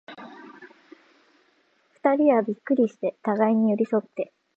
[1.93, 4.33] 二人はびっくりして、互に寄り添って、